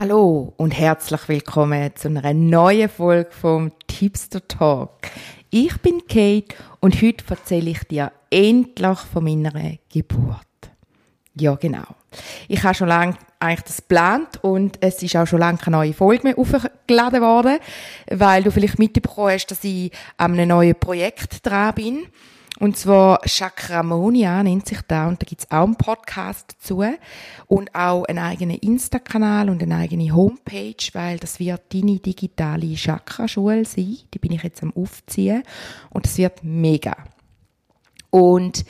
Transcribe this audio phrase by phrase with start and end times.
[0.00, 5.10] Hallo und herzlich willkommen zu einer neuen Folge vom Tipster Talk.
[5.50, 9.50] Ich bin Kate und heute erzähle ich dir endlich von meiner
[9.92, 10.46] Geburt.
[11.34, 11.82] Ja, genau.
[12.46, 15.94] Ich habe schon lange eigentlich das geplant und es ist auch schon lange keine neue
[15.94, 17.58] Folge mehr aufgeladen worden,
[18.08, 22.06] weil du vielleicht mitbekommen hast, dass ich an einem neuen Projekt dran bin.
[22.58, 26.82] Und zwar Chakramonia nennt sich da und da gibt's auch einen Podcast dazu
[27.46, 33.64] und auch einen eigenen Insta-Kanal und eine eigene Homepage, weil das wird deine digitale Chakraschule
[33.64, 33.98] sein.
[34.12, 35.44] Die bin ich jetzt am Aufziehen
[35.90, 36.96] und das wird mega.
[38.10, 38.64] Und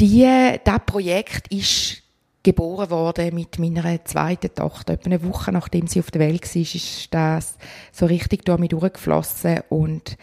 [0.00, 2.02] die, das Projekt ist
[2.42, 4.94] geboren worden mit meiner zweiten Tochter.
[4.94, 7.58] Etwa eine Woche nachdem sie auf der Welt war, ist das
[7.92, 10.16] so richtig durch mich durchgeflossen und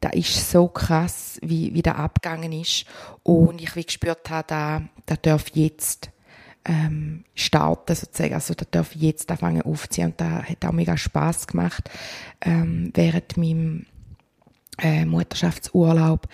[0.00, 2.86] da ist so krass, wie, wie der abgegangen ist.
[3.22, 6.10] Und ich wie gespürt habe, da, da darf jetzt
[6.64, 8.34] ähm, starten sozusagen.
[8.34, 10.08] Also da darf jetzt anfangen aufziehen.
[10.08, 11.90] Und da hat auch mega Spaß gemacht,
[12.40, 13.86] ähm, während meinem
[14.78, 16.26] äh, Mutterschaftsurlaub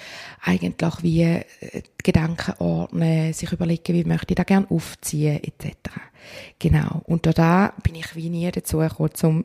[0.43, 1.43] eigentlich wie äh,
[1.99, 5.91] Gedanken ordnen, sich überlegen, wie möchte ich da gerne aufziehen, etc.
[6.61, 7.03] Genau.
[7.07, 9.45] Und da bin ich wie nie dazu gekommen, um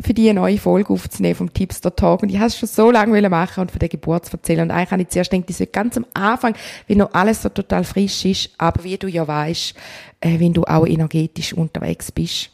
[0.00, 2.22] für die neue Folge aufzunehmen vom Tipster Talk.
[2.22, 4.62] Und ich habe schon so lange machen und von der Geburt zu erzählen.
[4.62, 6.54] Und eigentlich habe ich zuerst gedacht, das ganz am Anfang,
[6.86, 8.50] wie noch alles so total frisch ist.
[8.58, 9.74] Aber wie du ja weißt,
[10.20, 12.50] äh, wenn du auch energetisch unterwegs bist,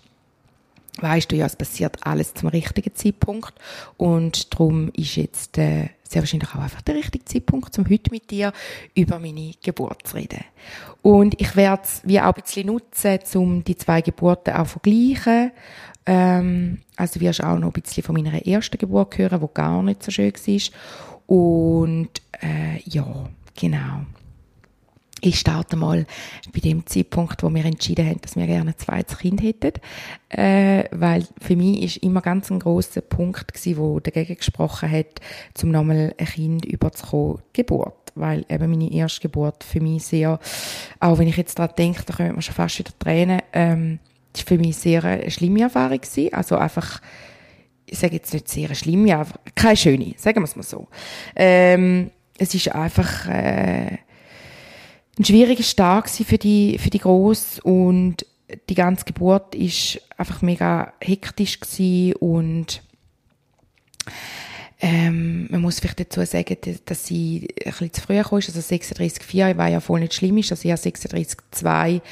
[1.00, 3.55] weißt du ja, es passiert alles zum richtigen Zeitpunkt.
[3.97, 8.31] Und darum ist jetzt äh, sehr wahrscheinlich auch einfach der richtige Zeitpunkt, um heute mit
[8.31, 8.53] dir
[8.94, 10.44] über meine Geburt zu reden.
[11.03, 15.53] Und ich werde es wie auch ein bisschen nutzen, um die zwei Geburten auch vergleichen
[16.06, 20.02] ähm, also wirst auch noch ein bisschen von meiner ersten Geburt hören, die gar nicht
[20.02, 20.60] so schön war.
[21.26, 24.06] Und äh, ja, genau.
[25.22, 26.06] Ich starte mal
[26.52, 29.80] bei dem Zeitpunkt, wo wir entschieden haben, dass wir gerne ein zweites Kind hätten,
[30.28, 35.20] äh, weil für mich ist immer ganz ein großer Punkt wo dagegen gesprochen hat,
[35.54, 40.38] zum nochmal ein Kind überzukommen, Geburt, weil eben meine erste Geburt für mich sehr,
[41.00, 43.98] auch wenn ich jetzt daran denke, da können wir schon fast wieder Tränen, ähm,
[44.36, 46.00] das war für mich sehr eine schlimme Erfahrung.
[46.00, 46.32] Gewesen.
[46.32, 47.00] Also einfach,
[47.86, 50.88] ich sage jetzt nicht sehr schlimme, aber keine schöne, sagen wir es mal so.
[51.34, 53.98] Ähm, es ist einfach äh,
[55.19, 58.26] ein schwieriger Start für die, für die Gross und
[58.69, 61.58] die ganze Geburt ist einfach mega hektisch
[62.20, 62.82] und
[64.78, 69.56] ähm, man muss vielleicht dazu sagen, dass sie ein bisschen zu früh kam, also 36,4
[69.56, 72.02] war ja voll nicht schlimm, ist, also ich 36,2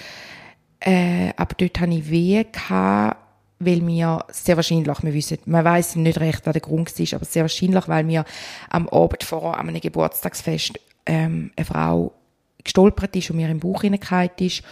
[0.85, 3.17] äh, aber dort hatte ich Wehen, gehabt,
[3.59, 7.25] weil mir sehr wahrscheinlich, wir wissen, man weiß nicht recht, was der Grund ist, aber
[7.25, 8.25] sehr wahrscheinlich, weil mir
[8.69, 12.13] am Abend vorher, an einem Geburtstagsfest, ähm, eine Frau
[12.63, 14.63] gestolpert ist und mir im Bauch hineingefallen ist.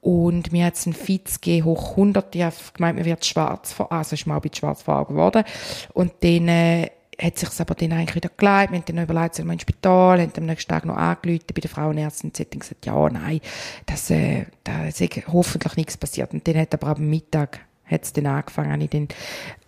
[0.00, 2.34] Und mir hat es einen Fitz gegeben, hoch 100.
[2.34, 5.14] Ich habe gemeint, mir wird schwarz vor, also ist mal ein bisschen schwarz vor Augen
[5.14, 5.44] geworden.
[5.92, 6.90] Und dann, äh,
[7.20, 8.70] hat sich aber dann eigentlich wieder geleitet.
[8.72, 11.60] Wir haben dann überlegt, sollen wir ins Spital, haben am nächsten Tag noch angerufen bei
[11.60, 12.32] der Frauenärztin.
[12.34, 13.40] Sie hat dann gesagt, ja, nein,
[13.86, 16.32] das, äh, da ist hoffentlich nichts passiert.
[16.32, 19.08] Und dann hat aber am Mittag, hat es dann angefangen, habe ich dann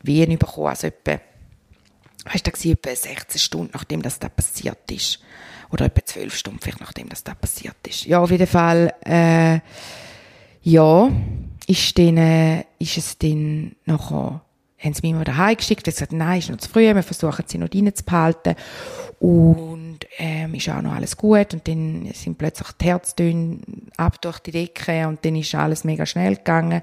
[0.03, 1.21] Wehen bekommen, also etwa,
[2.33, 5.21] weißt du, etwa 16 Stunden, nachdem das da passiert ist.
[5.73, 8.05] Oder etwa 12 Stunden, vielleicht nachdem das da passiert ist.
[8.05, 9.61] Ja, auf jeden Fall, äh,
[10.63, 11.11] ja,
[11.67, 14.43] ist dann, äh, ist es dann nachher,
[14.83, 17.45] haben sie mich immer daheim geschickt, sie gesagt nein, ist noch zu früh, wir versuchen
[17.47, 18.55] sie noch drinnen zu behalten.
[19.19, 21.53] Und, ähm, ist auch noch alles gut.
[21.53, 23.59] Und dann sind plötzlich die Herztöne
[23.97, 26.81] ab durch die Decke und dann ist alles mega schnell gegangen.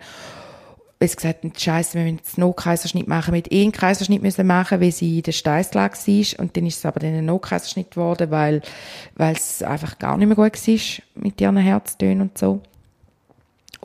[0.99, 3.33] Sie gesagt Scheiße, wir müssen jetzt No-Kaiserschnitt machen.
[3.35, 6.39] Hätten eh einen Kaiserschnitt müssen machen, weil sie in der Steißlage war.
[6.39, 8.61] Und dann ist es aber dann ein No-Kaiserschnitt geworden, weil,
[9.15, 12.61] weil es einfach gar nicht mehr gut war mit ihren Herztönen und so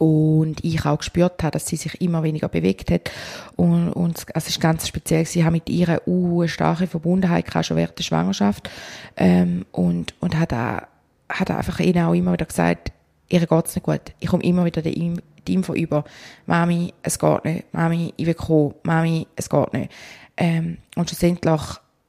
[0.03, 3.13] und ich auch gespürt habe, dass sie sich immer weniger bewegt hat.
[3.55, 7.67] Und, und also es ist ganz speziell, sie hat mit uh, eine starke Verbundenheit gehabt,
[7.67, 8.69] schon während der Schwangerschaft.
[9.17, 10.83] Ähm, und, und hat, auch,
[11.29, 12.91] hat einfach ihnen auch immer wieder gesagt,
[13.29, 15.15] ihr geht's nicht gut, ich komme immer wieder die,
[15.49, 16.05] Info über,
[16.47, 19.93] Mami, es geht nicht, Mami, ich will kommen, Mami, es geht nicht.
[20.37, 21.61] Ähm, und schlussendlich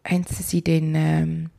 [0.04, 1.50] haben sie sie dann ähm,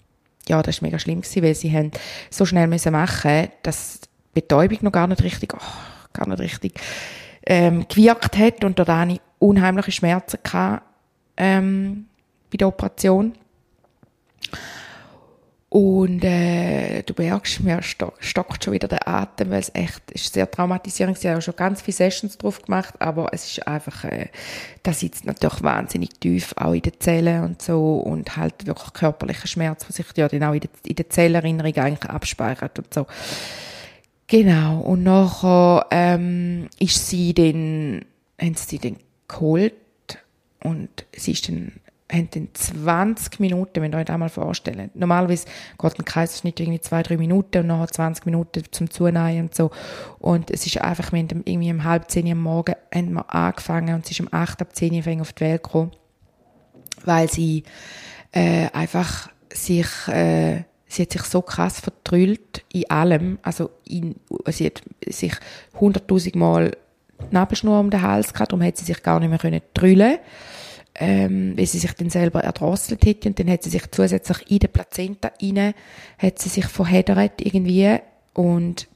[0.49, 1.93] ja, das war mega schlimm gewesen, weil sie haben
[2.29, 5.61] so schnell müssen machen, dass die Betäubung noch gar nicht richtig, oh,
[6.15, 6.81] gar nicht richtig
[7.47, 10.83] ähm, gewirkt hat und da hatte ich unheimliche Schmerzen gehabt,
[11.37, 12.07] ähm,
[12.51, 13.35] bei der Operation.
[15.75, 20.49] Und äh, du merkst, mir stockt schon wieder der Atem, weil es echt ist sehr
[20.49, 21.19] traumatisierend.
[21.19, 24.29] Ich habe schon ganz viele Sessions drauf gemacht, aber es ist einfach, äh,
[24.85, 29.49] da sitzt natürlich wahnsinnig tief, auch in den Zellen und so und halt wirklich körperlicher
[29.49, 33.09] Schmerz, der sich ja dann auch in der, in der Zellerinnerung eigentlich abspeichert und so.
[34.27, 34.81] Genau.
[34.81, 38.05] Und nachher ähm, ist sie dann
[38.41, 38.97] haben sie dann
[39.29, 39.75] geholt
[40.63, 41.73] und sie ist dann
[42.13, 44.91] haben dann 20 Minuten, wenn ihr euch das mal vorstellen.
[44.95, 45.47] Normalerweise
[45.79, 49.71] geht ein Kaiserschnitt irgendwie zwei, drei Minuten und nachher 20 Minuten zum Zunehmen und so.
[50.19, 53.95] Und es ist einfach, wir haben irgendwie um halb zehn am Morgen haben wir angefangen
[53.95, 55.93] und sie ist um acht ab zehn Uhr auf die Welt gekommen,
[57.05, 57.65] weil sie
[58.33, 64.17] äh, einfach sich, äh, sie hat sich so krass vertrüllt in allem, also in,
[64.49, 65.35] sie hat sich
[65.79, 66.77] hunderttausend Mal
[67.31, 70.19] Nabelschnur um den Hals gehabt, darum hat sie sich gar nicht mehr können trüllen.
[70.97, 74.61] Ähm, weil sie sich dann selber erdrosselt hätte und dann hat sie sich zusätzlich in
[74.61, 75.75] den Plazenta rein,
[76.19, 77.99] hat sie sich verheddert irgendwie.
[78.33, 78.87] Und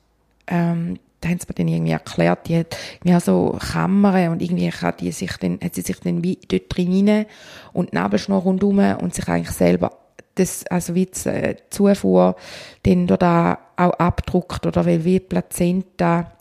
[0.46, 4.70] ähm, da haben sie mir dann irgendwie erklärt, die hat irgendwie so Kammern und irgendwie
[4.70, 7.26] hat, die sich dann, hat sie sich dann wie dort drin rein
[7.72, 9.90] und Nabelschnur rundherum und sich eigentlich selber
[10.38, 12.36] das, also wie die äh, Zufuhr
[12.82, 16.32] dann da auch abdruckt oder weil wie die Plazenta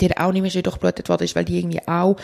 [0.00, 2.16] die auch nicht mehr schön durchblutet worden ist, weil die irgendwie auch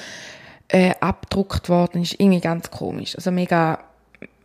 [0.68, 2.18] äh, abgedruckt worden ist.
[2.18, 3.16] Irgendwie ganz komisch.
[3.16, 3.78] Also mega,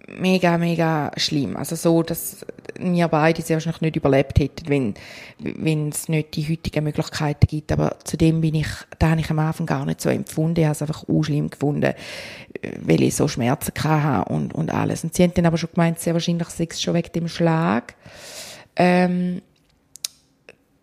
[0.08, 1.58] mega, mega schlimm.
[1.58, 2.46] Also so, dass
[2.78, 4.94] wir beide sehr wahrscheinlich nicht überlebt hätten, wenn,
[5.40, 7.72] wenn es nicht die heutigen Möglichkeiten gibt.
[7.72, 8.68] Aber zudem bin ich,
[9.00, 10.60] da habe ich am Anfang gar nicht so empfunden.
[10.60, 11.94] Ich habe es einfach schlimm gefunden,
[12.82, 15.04] weil ich so Schmerzen hatte und, und alles.
[15.04, 17.96] Und sie haben dann aber schon gemeint, sehr wahrscheinlich sei es schon wegen dem Schlag.
[18.76, 19.42] Ähm,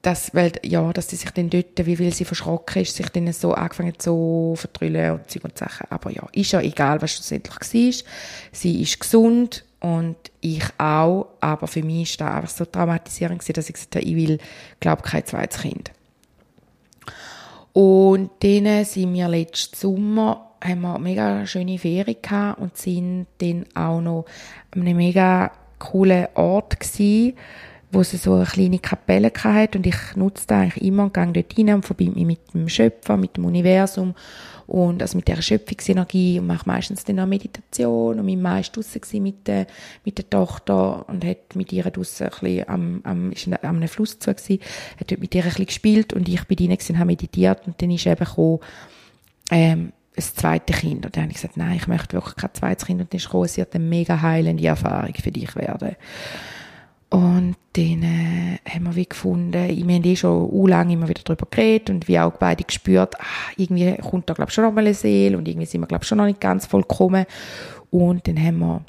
[0.03, 3.33] dass, weil, ja, dass sie sich dann dort, wie viel sie verschrocken ist, sich dann
[3.33, 5.87] so angefangen zu vertrüllen und Zeug und Sachen.
[5.91, 8.11] Aber ja, ist ja egal, was schlussendlich war.
[8.51, 13.69] Sie ist gesund und ich auch, aber für mich ist das einfach so traumatisierend dass
[13.69, 14.39] ich gesagt habe, ich will,
[14.81, 15.93] glaube kein zweites Kind.
[17.73, 23.27] Und dann sind wir letzten Sommer, haben wir eine mega schöne Ferien gehabt und sind
[23.39, 24.27] dann auch noch
[24.73, 27.35] an einem mega coolen Ort gewesen,
[27.93, 31.27] wo sie so eine kleine Kapelle hat und ich nutze da eigentlich immer und gehe
[31.27, 34.15] dort rein und verbinde mich mit dem Schöpfer, mit dem Universum
[34.67, 38.63] und also mit der Schöpfungsenergie und mache meistens dann auch Meditation und mein Mann war
[38.63, 39.67] draussen mit der,
[40.07, 43.89] mit der Tochter und hat mit ihr draussen ein bisschen am, am, ist an einem
[43.89, 44.61] Fluss zu gewesen,
[44.99, 47.81] hat dort mit ihr ein bisschen gespielt und ich bin drin und habe meditiert und
[47.83, 48.61] dann ist eben gekommen,
[49.51, 51.07] ähm, das zweite Kind.
[51.07, 53.01] Und dann habe ich gesagt, nein, ich möchte wirklich kein zweites Kind.
[53.01, 55.97] Und dann ist gekommen, es wird eine mega heilende Erfahrung für dich werden.
[57.13, 61.21] Und dann äh, haben wir wie gefunden, wir haben eh schon u lange immer wieder
[61.23, 64.73] darüber geredet und wir auch beide gespürt, ach, irgendwie kommt da glaube ich schon noch
[64.73, 67.27] mal eine Seele und irgendwie sind wir glaube ich schon noch nicht ganz vollkommen.
[67.91, 68.83] Und dann haben wir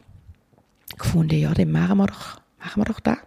[0.97, 3.17] gefunden, ja, dann machen wir doch, machen wir doch das.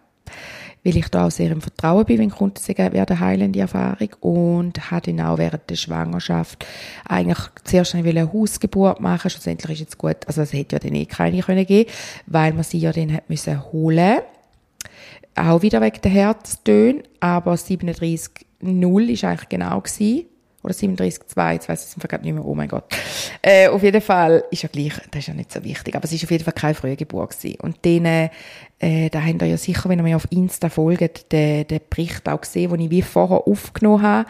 [0.83, 4.09] Weil ich da auch sehr im Vertrauen bin, wenn Kunden sagen, wäre eine heilende Erfahrung.
[4.21, 6.65] Und habe dann auch während der Schwangerschaft
[7.07, 9.29] eigentlich zuerst eine Hausgeburt machen.
[9.29, 11.91] Schlussendlich ist jetzt gut, also es hätte ja dann eh keine können geben,
[12.27, 14.21] weil man sie ja dann hat müssen holen
[15.35, 20.27] auch wieder wegen der Herztöne, aber 37,0 ist eigentlich genau gewesen.
[20.63, 22.87] Oder 37,2, jetzt weiss ich es gerade nicht mehr, oh mein Gott.
[23.41, 26.13] Äh, auf jeden Fall ist ja gleich, das ist ja nicht so wichtig, aber es
[26.13, 27.61] ist auf jeden Fall keine frühe Geburt gewesen.
[27.61, 28.31] Und dann,
[28.81, 32.29] äh, da habt ihr ja sicher, wenn ihr mir auf Insta folgt, den, den Bericht
[32.29, 34.29] auch gesehen, den ich wie vorher aufgenommen habe,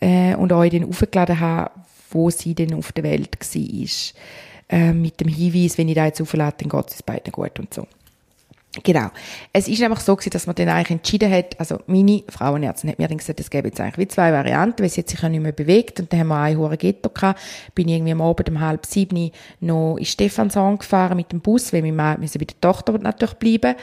[0.00, 1.70] äh, und euch dann aufgeladen habe,
[2.10, 4.78] wo sie dann auf der Welt war.
[4.78, 7.74] Äh, mit dem Hinweis, wenn ich da jetzt auflade, dann geht es beiden gut und
[7.74, 7.86] so.
[8.82, 9.10] Genau.
[9.52, 12.98] Es ist einfach so gewesen, dass man dann eigentlich entschieden hat, also meine Frauenärztin hat
[12.98, 15.28] mir dann gesagt, es gäbe jetzt eigentlich wie zwei Varianten, weil sie hat sich ja
[15.28, 17.40] nicht mehr bewegt und dann haben wir ein hohe Ghetto gehabt.
[17.74, 19.30] Bin irgendwie am Abend um halb sieben
[19.60, 23.34] noch in Stephansson gefahren mit dem Bus, weil mein Mann müssen bei der Tochter natürlich
[23.34, 23.76] bleiben.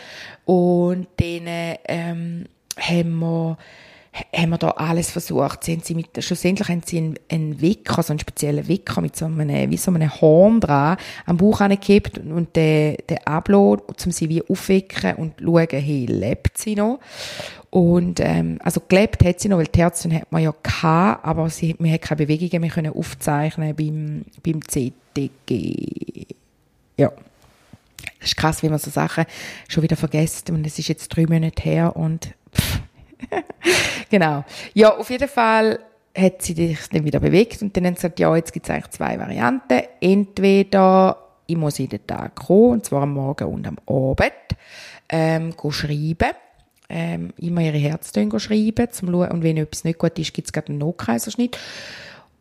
[0.45, 2.45] Und dann, ähm,
[2.77, 3.57] haben wir
[4.13, 5.63] haben wir da alles versucht.
[5.63, 9.15] Sie haben sie mit, schlussendlich haben sie einen, einen Wecker, so einen speziellen Wecker mit
[9.15, 14.11] so einem, wie so einem Horn dran am Bauch angekippt und der, der abladen, um
[14.11, 16.99] sie wie aufwecken und schauen, hey, lebt sie noch?
[17.69, 21.49] Und, ähm, also gelebt hat sie noch, weil die Ärztin hat man ja gehabt, aber
[21.49, 26.27] sie, wir hat keine Bewegungen mehr können aufzeichnen beim, beim CTG.
[26.97, 27.11] Ja.
[28.19, 29.25] Das ist krass, wie man so Sachen
[29.69, 32.81] schon wieder vergisst und es ist jetzt drei Monate her und pff,
[34.09, 34.43] genau.
[34.73, 35.79] Ja, auf jeden Fall
[36.17, 38.69] hat sie sich dann wieder bewegt und dann hat sie gesagt, ja, jetzt gibt es
[38.69, 39.81] eigentlich zwei Varianten.
[39.99, 44.31] Entweder ich muss jeden Tag kommen, und zwar am Morgen und am Abend,
[45.09, 46.35] ähm, schreiben.
[46.93, 49.31] Ähm, immer ihre Herztöne schreiben, zum schauen.
[49.31, 51.57] Und wenn etwas nicht gut ist, gibt es gerade einen Notkaiserschnitt.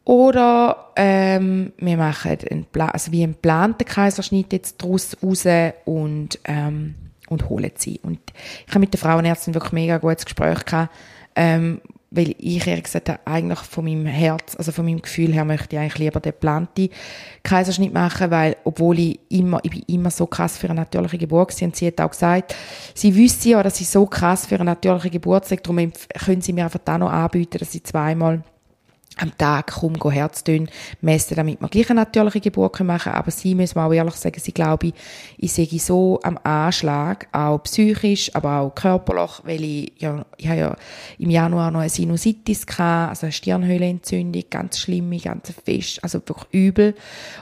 [0.04, 5.46] Oder ähm, wir machen einen, also wie einen geplanten Kaiserschnitt jetzt daraus raus
[5.84, 6.94] und ähm,
[7.30, 8.00] und holen sie.
[8.02, 8.20] Und
[8.66, 10.94] ich habe mit der Frauenärztin wirklich mega gutes Gespräch gehabt,
[11.34, 15.76] ähm, weil ich ehrlich gesagt eigentlich von meinem Herz, also von meinem Gefühl her möchte
[15.76, 16.88] ich eigentlich lieber den geplanten
[17.44, 21.58] Kaiserschnitt machen, weil, obwohl ich immer, ich bin immer so krass für eine natürliche Geburt
[21.60, 22.56] war, und sie hat auch gesagt,
[22.94, 25.92] sie wüsste ja, dass sie so krass für eine natürliche Geburt sei, darum
[26.24, 28.42] können sie mir einfach da noch anbieten, dass sie zweimal
[29.20, 30.68] am Tag kaum Herzdünn
[31.00, 33.16] messen, damit wir gleich eine natürliche Geburt machen können.
[33.16, 34.92] Aber sie, müssen auch ehrlich sagen, sie glaube,
[35.36, 40.58] ich sehe so am Anschlag, auch psychisch, aber auch körperlich, weil ich, ja, ich habe
[40.58, 40.76] ja
[41.18, 46.52] im Januar noch eine Sinusitis gehabt, also eine Stirnhöhlenentzündung, ganz schlimme, ganz fest, also wirklich
[46.52, 46.94] übel.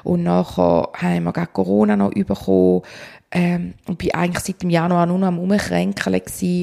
[0.05, 2.83] Und nachher haben wir gerade Corona noch bekommen,
[3.31, 6.23] ähm, und bin eigentlich seit dem Januar nur noch am Umkränkeln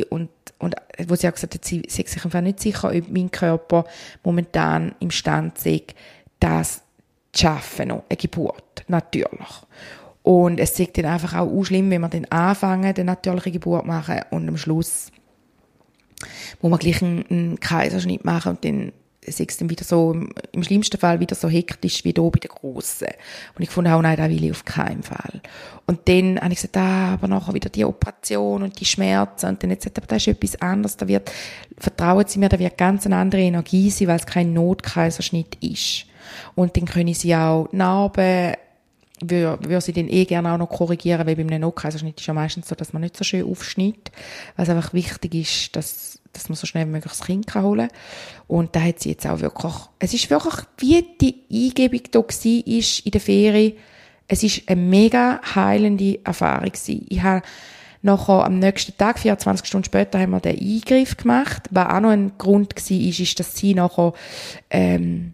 [0.10, 0.76] und und
[1.08, 3.86] wo sie auch gesagt hat, sie, ist sich einfach nicht sicher, ob mein Körper
[4.24, 5.94] momentan imstande ist,
[6.40, 6.82] das
[7.34, 9.64] zu schaffen, noch, eine Geburt, natürlich.
[10.24, 14.22] Und es ist dann einfach auch schlimm, wenn wir dann anfangen, eine natürliche Geburt machen
[14.32, 15.12] und am Schluss
[16.62, 18.92] muss man gleich einen, einen Kaiserschnitt machen und dann
[19.28, 20.16] sei es dann wieder so,
[20.52, 23.08] im schlimmsten Fall wieder so hektisch wie hier bei der Grossen.
[23.56, 25.42] Und ich fand auch, nein, das will ich auf keinen Fall.
[25.86, 29.62] Und dann habe ich gesagt, ah, aber nachher wieder die Operation und die Schmerzen und
[29.62, 31.32] dann jetzt aber das ist etwas anderes, da wird,
[31.78, 36.06] vertrauen Sie mir, da wird ganz eine andere Energie sein, weil es kein Notkaiserschnitt ist.
[36.56, 38.56] Und dann können Sie auch Narben
[39.22, 42.34] würde, würde sie dann eh gerne auch noch korrigieren, weil bei einem Notkaiserschnitt ist ja
[42.34, 44.12] meistens so, dass man nicht so schön aufschneidet,
[44.56, 47.90] weil es einfach wichtig ist, dass dass man so schnell wie möglich das Kind holen
[47.90, 47.98] kann.
[48.48, 52.68] Und da hat sie jetzt auch wirklich, es ist wirklich, wie die Eingebung da war,
[52.68, 53.76] ist in der Ferie,
[54.28, 57.06] es ist eine mega heilende Erfahrung gewesen.
[57.10, 57.44] Ich habe
[58.02, 61.64] nachher am nächsten Tag, 24 Stunden später, haben wir den Eingriff gemacht.
[61.72, 64.14] Was auch noch ein Grund war, ist, ist, dass sie nachher,
[64.70, 65.34] ähm,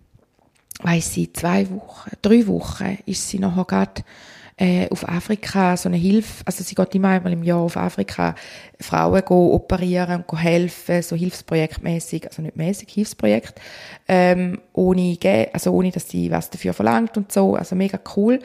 [0.82, 4.04] weiss sie, zwei Wochen, drei Wochen, ist sie nachher gerade
[4.58, 8.36] äh, auf Afrika so eine Hilfe, also sie geht immer einmal im Jahr auf Afrika
[8.80, 13.60] Frauen go operieren und helfen, so hilfsprojektmäßig, also nicht mäßig Hilfsprojekt,
[14.08, 15.18] ähm, ohne,
[15.54, 18.40] also ohne, dass sie was dafür verlangt und so, also mega cool.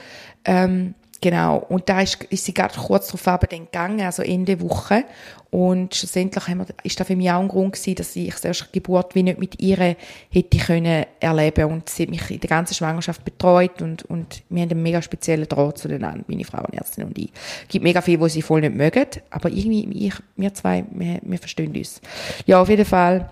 [0.45, 1.59] Ähm, Genau.
[1.69, 5.05] Und da ist, ist sie gerade kurz darauf aber dann gegangen, also Ende Woche.
[5.51, 8.47] Und schlussendlich haben wir, ist das für mich auch ein Grund gewesen, dass ich die
[8.47, 9.97] erste Geburt wie nicht mit ihr
[10.31, 11.65] hätte können erleben.
[11.67, 15.01] Und sie hat mich in der ganzen Schwangerschaft betreut und, und wir haben einen mega
[15.01, 17.33] speziellen Draht zueinander, meine Frauenärztin und ich.
[17.63, 21.21] Es gibt mega viel, wo sie voll nicht mögen, aber irgendwie, ich, wir zwei, wir,
[21.23, 22.01] wir verstehen uns.
[22.45, 23.31] Ja, auf jeden Fall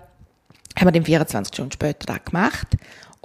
[0.77, 2.67] haben wir den 24 Stunden später da gemacht.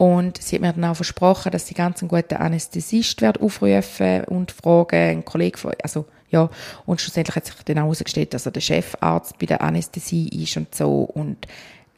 [0.00, 4.25] Und sie hat mir dann auch versprochen, dass sie ganz einen guten Anästhesist wird aufrufen
[4.25, 6.49] und fragen, ein Kollege von, also, ja.
[6.87, 10.57] Und schlussendlich hat sich dann auch herausgestellt, dass er der Chefarzt bei der Anästhesie ist
[10.57, 11.02] und so.
[11.02, 11.47] Und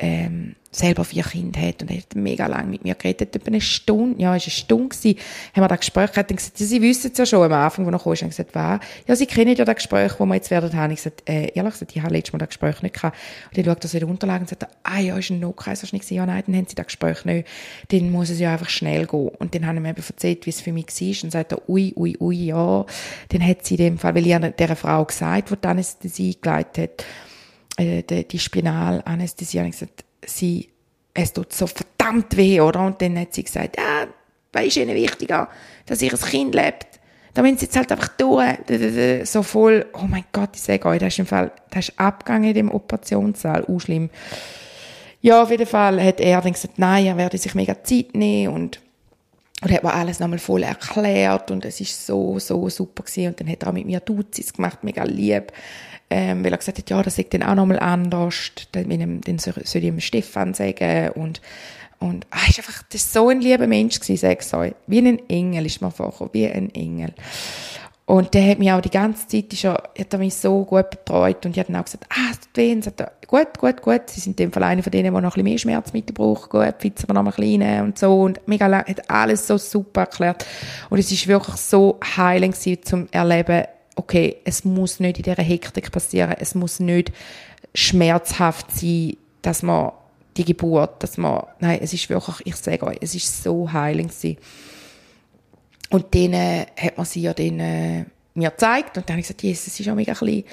[0.03, 3.61] ähm, selber vier Kinder hat und er hat mega lang mit mir geredet, etwa eine
[3.61, 5.19] Stunde, ja, war eine Stunde gewesen,
[5.55, 7.87] haben wir da Gespräch gehabt und gesagt, ja, sie wissen es ja schon am Anfang,
[7.87, 8.81] wo noch kam, haben gesagt, was?
[9.07, 10.91] Ja, sie kennen ja das Gespräch, wo wir jetzt werden haben.
[10.91, 13.17] Ich gesagt, äh, ehrlich gesagt, ich habe letztes Mal das Gespräch nicht gehabt.
[13.51, 16.03] Und dann schaut er so in die Unterlagen und sagt, ah ja, ist ein Notkaiserschnitt
[16.03, 16.17] gewesen.
[16.17, 17.47] Ja, nein, dann haben sie das Gespräch nicht.
[17.89, 19.29] Dann muss es ja einfach schnell gehen.
[19.29, 21.25] Und dann haben wir eben erzählt, wie es für mich war.
[21.25, 22.87] Und sagt er, ui, ui, ui, ja.
[23.29, 26.79] Dann hat sie in dem Fall, weil ich dieser Frau gesagt, die die Anästhesie geleitet
[26.79, 27.05] hat,
[27.77, 30.69] äh, die, die Spinalanästhesie, habe ich gesagt, sie,
[31.15, 32.87] es tut so verdammt weh, oder?
[32.87, 34.07] Und dann hat sie gesagt, ja,
[34.53, 35.49] was ist ihnen wichtiger,
[35.87, 36.87] dass ihr Kind lebt?
[37.35, 40.99] Da müssen sie jetzt halt einfach durch, so voll, oh mein Gott, ich sage euch,
[40.99, 44.11] das ist im Fall, das ist Abgang in dem Operationssaal, auch schlimm.
[45.23, 48.55] Ja, auf jeden Fall hat er dann gesagt, nein, er werde sich mega Zeit nehmen
[48.55, 48.81] und
[49.63, 53.29] und hat mir alles nochmal voll erklärt und es ist so, so super gewesen.
[53.29, 55.53] Und dann hat er auch mit mir Duzis gemacht, mega lieb
[56.15, 59.55] ähm, weil er gesagt hat, ja, das ist dann auch nochmal anders, dann, dann soll
[59.63, 61.41] ich ihm Stefan sagen und
[62.01, 64.75] und ah, ist einfach, das ist so ein lieber Mensch gewesen, ich euch.
[64.89, 67.15] Wie ein Engel ist mir vorgekommen, wie ein Engel.
[68.07, 70.91] Und der hat mich auch die ganze Zeit, ist er, hat er mich so gut
[70.91, 72.73] betreut und ich hat dann auch gesagt, ah, es tut weh.
[72.73, 74.03] Und sagt er, gut, gut, gut.
[74.07, 76.49] Sie sind in dem Fall einer von denen, die noch ein bisschen mehr Schmerzmittel brauchen.
[76.51, 78.21] Gut, pfitzen wir noch mal kleine und so.
[78.21, 80.45] Und mega lang, hat alles so super erklärt.
[80.91, 85.43] Und es ist wirklich so heilend gewesen, zum Erleben, okay, es muss nicht in dieser
[85.43, 87.13] Hektik passieren, es muss nicht
[87.75, 89.93] schmerzhaft sein, dass man
[90.37, 94.11] die Geburt, dass man, nein, es ist wirklich, ich sage euch, es ist so heilend
[94.11, 94.39] gewesen.
[95.91, 99.43] Und äh, hat man sie ja dann äh, mir gezeigt und dann habe ich gesagt,
[99.43, 100.45] Jesus, es ist auch mega klein.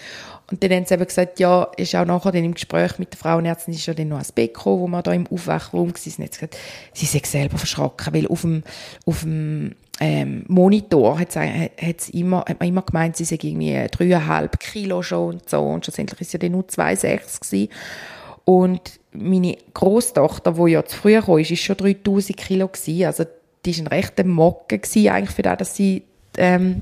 [0.52, 3.20] Und dann haben sie eben gesagt, ja, ist auch nachher dann im Gespräch mit der
[3.20, 5.96] Frauenärztin ist ja dann noch ein Bett gekommen, wo wir da im Aufwachraum waren.
[5.96, 6.58] Sie hat gesagt,
[6.94, 8.64] sie sind selber verschrocken, weil auf dem,
[9.06, 14.60] auf dem ähm, Monitor hat, hat's immer, hat man immer gemeint, sie sind irgendwie dreieinhalb
[14.60, 15.60] Kilo schon und so.
[15.62, 17.70] Und schlussendlich ist ja dann nur 2,6 gewesen.
[18.46, 23.06] Und meine Großtochter, die ja zu früh kam, ist schon 3000 Kilo gewesen.
[23.06, 23.26] Also,
[23.66, 26.04] die war ein rechter Mocke gewesen, eigentlich für das, dass sie,
[26.38, 26.82] ähm,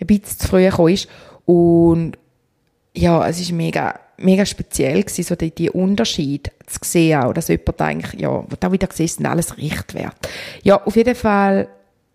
[0.00, 1.08] ein bisschen zu früh ist.
[1.46, 2.12] Und,
[2.94, 7.48] ja, es ist mega, mega speziell gewesen, so die, die Unterschied zu sehen auch, dass
[7.48, 10.16] jemand eigentlich, ja, da wieder gesehen sind alles Richtwert.
[10.62, 11.68] Ja, auf jeden Fall,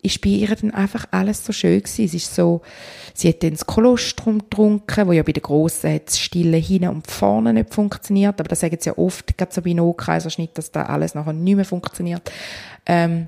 [0.05, 2.05] ist bei ihr dann einfach alles so schön gewesen.
[2.05, 2.61] Es ist so,
[3.13, 6.89] sie hat dann das Kolostrum getrunken, wo ja bei den Grossen hat das Stille hinten
[6.89, 10.71] und vorne nicht funktioniert, aber das sagen sie ja oft, gerade so bei No-Kaiserschnitt, dass
[10.71, 12.31] da alles nachher nicht mehr funktioniert.
[12.85, 13.27] Ähm,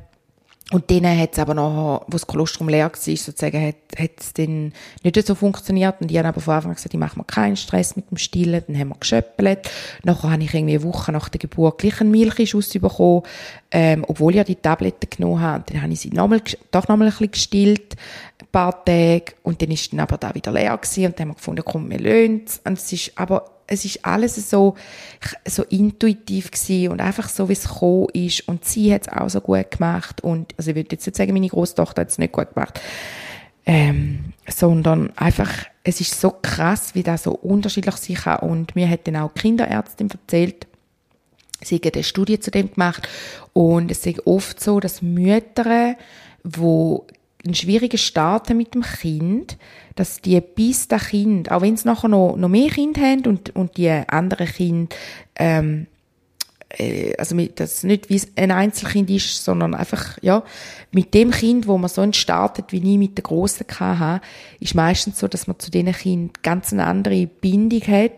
[0.70, 4.74] und dann hat es aber noch, wo das Kolostrum leer war, sozusagen, hat, es dann
[5.02, 6.02] nicht so funktioniert.
[6.02, 8.18] Und ich habe aber von Anfang an gesagt, ich mache mir keinen Stress mit dem
[8.18, 8.62] Stillen.
[8.68, 9.70] Dann haben wir geschöppelt.
[10.04, 13.24] Nachher habe ich irgendwie eine Woche nach der Geburt gleich einen Milchschuss bekommen,
[13.72, 15.60] ähm, obwohl ich ja die Tabletten genommen habe.
[15.60, 17.96] Und dann habe ich sie nochmal, doch nochmal ein bisschen gestillt,
[18.42, 19.36] ein paar Tage.
[19.44, 21.06] Und dann ist dann aber da wieder leer gewesen.
[21.06, 24.50] Und dann haben wir gefunden, komm, wir lösen Und es ist aber es ist alles
[24.50, 24.76] so,
[25.46, 28.48] so intuitiv gewesen und einfach so, wie es gekommen ist.
[28.48, 30.22] Und sie hat es auch so gut gemacht.
[30.22, 32.80] Und, also ich würde jetzt nicht sagen, meine Großtochter hat es nicht gut gemacht.
[33.66, 35.52] Ähm, sondern einfach,
[35.84, 38.50] es ist so krass, wie das so unterschiedlich sein kann.
[38.50, 40.68] Und mir hat dann auch die Kinderärztin erzählt,
[41.62, 43.08] sie hat eine Studie zu dem gemacht.
[43.52, 45.96] Und es ist oft so, dass Mütter,
[46.46, 46.98] die
[47.48, 49.58] einen schwierigen Start mit dem Kind,
[49.96, 53.56] dass die bis das Kind, auch wenn sie nachher noch, noch mehr Kinder haben und,
[53.56, 54.96] und die anderen Kinder,
[55.36, 55.88] ähm,
[56.70, 60.44] äh, also mit, das nicht wie ein Einzelkind ist, sondern einfach, ja,
[60.92, 64.26] mit dem Kind, wo man so startet, wie nie mit der Grossen hatte,
[64.60, 68.12] ist meistens so, dass man zu diesen Kindern ganz eine andere Bindung hat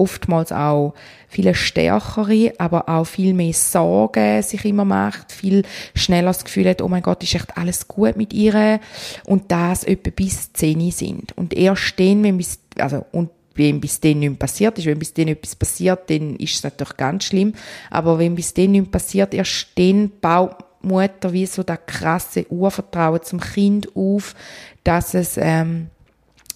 [0.00, 0.94] oftmals auch
[1.28, 5.62] viele stärkere, aber auch viel mehr Sorgen sich immer macht, viel
[5.94, 8.80] schneller das Gefühl hat, oh mein Gott, ist echt alles gut mit ihr
[9.26, 11.36] und das etwa bis 10 sind.
[11.36, 15.12] Und erst dann, wenn bis, also, und wenn bis dann nichts passiert ist, wenn bis
[15.12, 17.52] dann etwas passiert, dann ist es natürlich ganz schlimm,
[17.90, 23.22] aber wenn bis dann nichts passiert, erst dann baut Mutter wie so das krasse Urvertrauen
[23.22, 24.34] zum Kind auf,
[24.82, 25.88] dass es, ähm,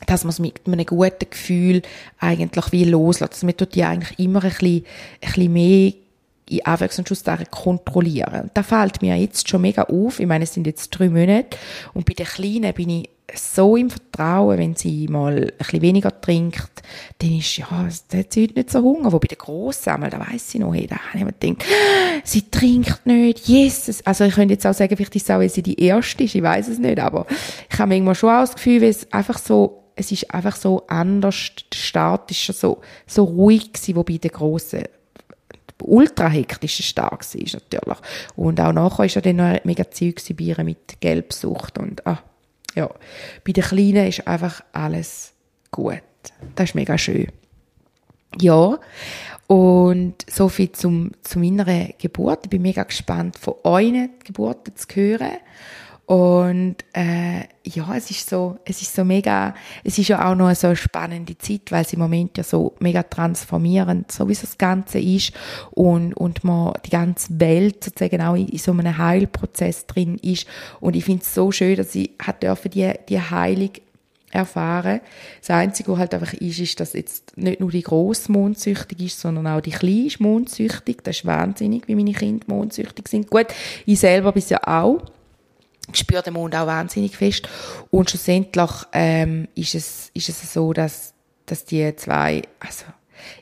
[0.06, 1.82] dass man es mit einem guten Gefühl
[2.18, 3.42] eigentlich wie loslässt.
[3.42, 4.84] Man tut die eigentlich immer ein bisschen,
[5.20, 5.92] ein bisschen mehr
[6.48, 8.42] in kontrollieren.
[8.42, 10.20] Und das fällt mir jetzt schon mega auf.
[10.20, 11.56] Ich meine, es sind jetzt drei Monate.
[11.94, 16.20] Und bei den Kleinen bin ich so im Vertrauen, wenn sie mal ein bisschen weniger
[16.20, 16.82] trinkt,
[17.18, 19.12] dann ist, ja, da hat sie heute nicht so Hunger.
[19.12, 21.64] Wo bei den Grossen einmal, da weiss sie noch, hey, da habe ich mir gedacht,
[22.24, 24.04] sie trinkt nicht, Jesus.
[24.06, 26.34] Also ich könnte jetzt auch sagen, vielleicht ist es auch, weil sie die Erste ist,
[26.34, 27.26] ich weiß es nicht, aber
[27.70, 30.86] ich habe manchmal schon auch das Gefühl, weil es einfach so es ist einfach so
[30.86, 34.84] anders, der Start ist schon so, so ruhig gewesen, wobei der große
[35.82, 37.98] ultra hektische Start war, natürlich.
[38.36, 42.22] Und auch nachher ist ja dann noch mega Zeug ihr mit Gelbsucht und, ah,
[42.74, 42.90] ja.
[43.44, 45.32] Bei den Kleinen ist einfach alles
[45.70, 46.02] gut.
[46.54, 47.28] Das ist mega schön.
[48.40, 48.78] Ja.
[49.46, 51.66] Und so viel zum, zu meiner
[51.98, 52.40] Geburt.
[52.44, 55.36] Ich bin mega gespannt, von euren Geburten zu hören.
[56.06, 60.54] Und äh, ja, es ist so, es ist so mega, es ist ja auch noch
[60.54, 64.58] so eine spannende Zeit, weil es im Moment ja so mega transformierend, so wie das
[64.58, 65.32] Ganze ist
[65.70, 70.46] und und man die ganze Welt sozusagen auch in, so einem Heilprozess drin ist.
[70.80, 73.70] Und ich finde es so schön, dass ich hat dürfen die die Heilung
[74.30, 75.00] erfahren.
[75.40, 79.20] Das Einzige, was halt einfach ist, ist, dass jetzt nicht nur die grosse mondsüchtig ist,
[79.20, 80.98] sondern auch die kleine mondsüchtig.
[81.04, 83.30] Das ist wahnsinnig, wie meine Kinder mondsüchtig sind.
[83.30, 83.46] Gut,
[83.86, 85.00] ich selber bin ja auch
[85.92, 87.48] ich spüre den Mond auch wahnsinnig fest.
[87.90, 91.14] Und schlussendlich ähm, ist, es, ist es so, dass,
[91.46, 92.84] dass die zwei, also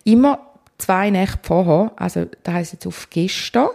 [0.05, 0.53] immer
[0.83, 3.69] zwei Nächte vorher, also da heisst jetzt auf gestern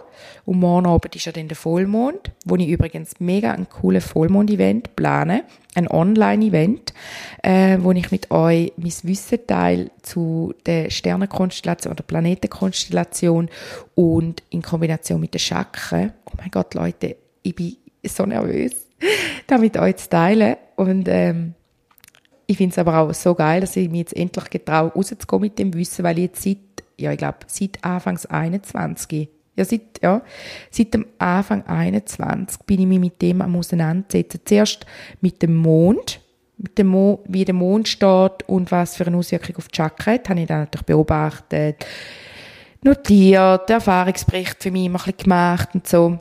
[0.44, 4.94] und morgen Abend ist ja dann der Vollmond, wo ich übrigens mega ein cooles Vollmond-Event
[4.94, 6.92] plane, ein Online-Event,
[7.42, 13.48] äh, wo ich mit euch mein Wissen teile zu der Sternenkonstellation oder Planetenkonstellation
[13.94, 16.12] und in Kombination mit den Chakren.
[16.26, 18.72] Oh mein Gott, Leute, ich bin so nervös,
[19.46, 20.56] da mit euch zu teilen.
[20.76, 21.54] Und ähm,
[22.46, 25.58] ich finde es aber auch so geil, dass ich mich jetzt endlich getraue, rauszugehen mit
[25.58, 26.58] dem Wissen, weil ich jetzt seit,
[26.96, 30.22] ja, ich glaube, seit Anfangs 21, ja, seit, ja,
[30.70, 34.40] seit dem Anfang 21 bin ich mich mit dem am auseinandersetzen.
[34.44, 34.86] Zuerst
[35.20, 36.20] mit dem Mond,
[36.56, 40.12] mit dem Mond, wie der Mond steht und was für eine Auswirkung auf die Chakra
[40.12, 41.84] hat, habe ich dann natürlich beobachtet,
[42.82, 46.18] notiert, Erfahrungsbericht für mich immer ein bisschen gemacht und so.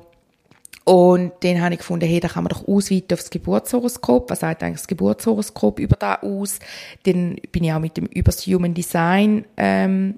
[0.87, 4.29] Und dann habe ich gefunden, hey, da kann man doch ausweiten auf das Geburtshoroskop.
[4.29, 6.59] Was sagt eigentlich das Geburtshoroskop über da aus?
[7.03, 10.17] Dann bin ich auch mit dem übers Human Design, ähm,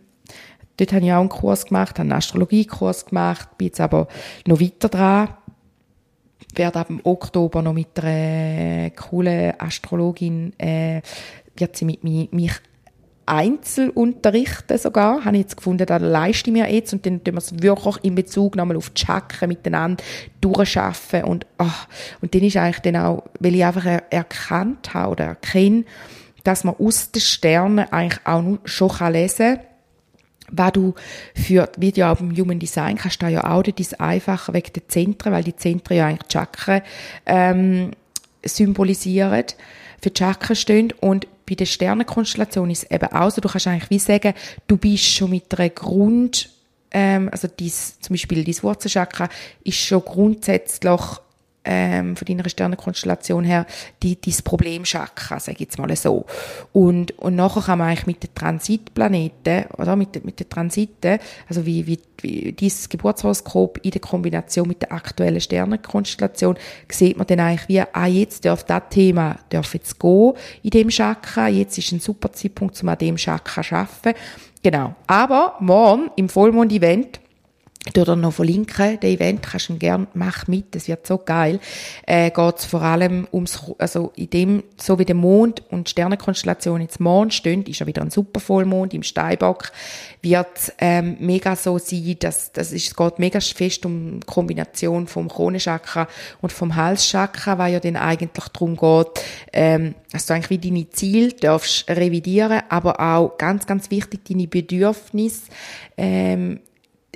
[0.78, 4.08] dort habe ich auch einen Kurs gemacht, habe einen Astrologiekurs gemacht, bin jetzt aber
[4.46, 5.30] noch weiter dran.
[6.54, 11.02] Werde ab Oktober noch mit einer coolen Astrologin, äh,
[11.58, 12.54] wird sie mit mich, mich
[13.30, 17.39] Einzelunterrichten sogar, habe ich jetzt gefunden, da leiste ich mir jetzt und dann tun wir
[17.39, 20.04] es wirklich in Bezug nochmal auf die Chakren miteinander
[20.42, 21.88] durchschaffen und, ach,
[22.22, 25.86] und dann ist eigentlich dann auch, weil ich einfach erkannt habe oder erkenne,
[26.44, 29.65] dass man aus den Sternen eigentlich auch schon lesen kann,
[30.52, 30.96] was du
[31.36, 34.88] für, wie du auch beim Human Design kannst du ja auch das einfacher wegen der
[34.88, 36.82] Zentren, weil die Zentren ja eigentlich Chakren
[37.26, 37.92] ähm,
[38.44, 39.46] symbolisieren,
[40.02, 40.94] für die Chakren stehen.
[41.00, 44.34] Und bei der Sternenkonstellation ist es eben auch so, du kannst eigentlich wie sagen,
[44.68, 46.50] du bist schon mit einer Grund,
[46.92, 49.30] ähm, also dies, zum Beispiel dein Wurzelchakra
[49.64, 51.02] ist schon grundsätzlich
[51.65, 53.65] ähm, von deiner Sternenkonstellation her
[54.02, 56.26] die, dein Problemchakra, sage ich jetzt mal so.
[56.72, 61.65] Und, und nachher kann man eigentlich mit den Transitplaneten, oder mit, mit den Transiten, also
[61.65, 66.58] wie, wie, wie dieses Geburtshoroskop in der Kombination mit der aktuellen Sternenkonstellation,
[66.89, 70.89] sieht man dann eigentlich wie, ah, jetzt darf das Thema, darf jetzt gehen in dem
[70.89, 74.17] Chakra, jetzt ist ein super Zeitpunkt, um an dem Chakra zu arbeiten.
[74.63, 74.95] Genau.
[75.08, 77.19] Aber morgen im Vollmond-Event
[77.89, 81.60] ich tue noch verlinken, den Event kannst du gerne, mach mit, das wird so geil.
[82.06, 85.91] Äh, geht es vor allem ums, also in dem, so wie der Mond und die
[85.91, 89.71] Sternenkonstellation jetzt Mond stehen, ist ja wieder ein super Vollmond im Steinbock,
[90.21, 95.08] wird ähm, mega so sein, dass, das ist, es geht mega fest um die Kombination
[95.08, 96.08] vom Kronenchakra
[96.41, 99.08] und vom Halschakra, weil ja dann eigentlich darum geht,
[99.52, 104.47] ähm, dass du eigentlich wie deine Ziele darfst revidieren, aber auch ganz, ganz wichtig, deine
[104.47, 105.49] Bedürfnisse
[105.97, 106.60] ähm,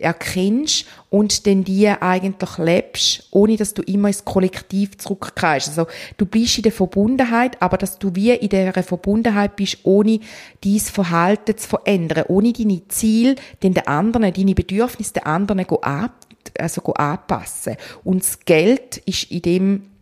[0.03, 5.69] erkennst und dann die eigentlich lebst, ohne dass du immer ins Kollektiv zurückkehrst.
[5.69, 5.87] Also
[6.17, 10.19] du bist in der Verbundenheit, aber dass du wie in der Verbundenheit bist, ohne
[10.63, 16.11] dein Verhalten zu verändern, ohne deine Ziele den anderen, deine Bedürfnisse den anderen ab,
[16.59, 17.77] also anpassen.
[18.03, 19.92] Und das Geld ist in dem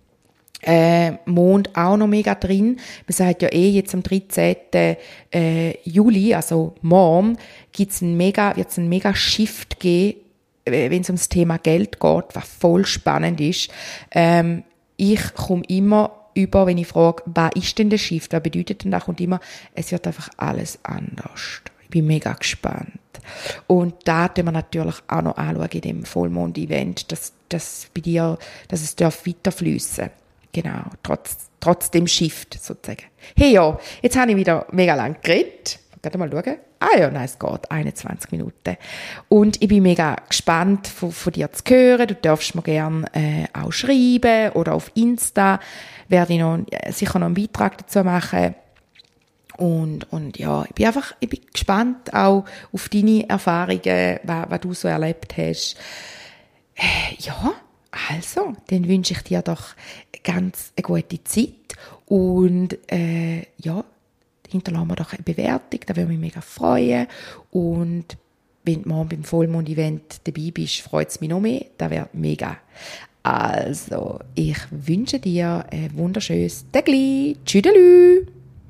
[0.64, 2.80] äh, Mond auch noch mega drin.
[3.08, 4.56] Man sagt ja eh jetzt am 13.
[5.32, 7.38] Äh, Juli, also morgen,
[7.72, 10.20] gibt's ein mega, wird's ein mega Shift geben,
[10.66, 13.72] äh, wenn es ums Thema Geld geht, was voll spannend ist.
[14.12, 14.64] Ähm,
[14.98, 18.92] ich komme immer über, wenn ich frage, was ist denn der Shift, was bedeutet denn
[18.92, 19.40] das, und immer,
[19.74, 21.62] es wird einfach alles anders.
[21.84, 23.00] Ich bin mega gespannt.
[23.68, 28.38] Und da tun wir natürlich auch noch anschauen in dem Vollmond-Event, dass, dass bei dir,
[28.68, 30.21] dass es weiterfließen darf
[30.54, 33.04] Genau, trotz, trotz dem Shift sozusagen.
[33.36, 35.80] Hey ja, jetzt habe ich wieder mega lang geredet.
[36.02, 36.58] Gerade mal schauen.
[36.80, 37.70] Ah ja, nein, es geht.
[37.70, 38.76] 21 Minuten.
[39.30, 42.08] Und ich bin mega gespannt, von, von dir zu hören.
[42.08, 45.60] Du darfst mir gerne äh, auch schreiben oder auf Insta
[46.08, 48.56] werde ich noch, äh, sicher noch einen Beitrag dazu machen.
[49.58, 54.60] Und, und ja, ich bin einfach ich bin gespannt auch auf deine Erfahrungen, was, was
[54.60, 55.78] du so erlebt hast.
[56.76, 57.54] Äh, ja,
[57.92, 59.76] also, dann wünsche ich dir doch
[60.24, 61.76] ganz eine gute Zeit
[62.06, 63.84] und äh, ja,
[64.50, 67.08] hinterlassen wir doch eine Bewertung, da würde mich mega freuen
[67.52, 68.18] und
[68.64, 72.58] wenn du morgen beim Vollmond-Event dabei bist, freut es mich noch mehr, das wäre mega.
[73.24, 76.86] Also, ich wünsche dir ein wunderschönes Tag.
[77.46, 78.41] Tschüss.